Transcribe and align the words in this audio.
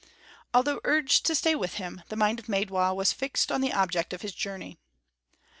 Although 0.51 0.81
urged 0.83 1.27
to 1.27 1.35
stay 1.35 1.53
with 1.53 1.77
them, 1.77 2.01
the 2.09 2.15
mind 2.15 2.39
of 2.39 2.47
Maidwa 2.49 2.95
was 2.95 3.13
fixed 3.13 3.51
on 3.51 3.61
the 3.61 3.71
object 3.73 4.13
of 4.13 4.23
his 4.23 4.33
journey. 4.33 4.79